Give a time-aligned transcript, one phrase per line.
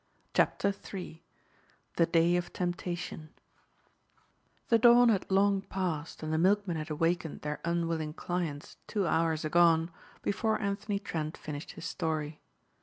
[0.33, 1.23] CHAPTER III
[1.95, 3.29] THE DAY OF TEMPTATION
[4.69, 9.45] THE dawn had long passed and the milkmen had awakened their unwilling clients two hours
[9.45, 9.91] agone
[10.23, 12.41] before Anthony Trent finished his story.